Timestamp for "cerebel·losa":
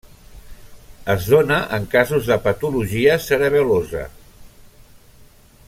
3.27-4.05